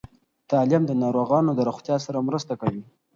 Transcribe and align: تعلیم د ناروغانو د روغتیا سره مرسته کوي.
تعلیم 0.49 0.83
د 0.87 0.91
ناروغانو 1.03 1.51
د 1.55 1.59
روغتیا 1.69 1.95
سره 2.05 2.25
مرسته 2.27 2.53
کوي. 2.61 2.83